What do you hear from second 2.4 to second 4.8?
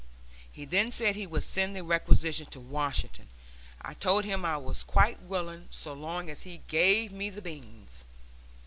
to Washington. I told him I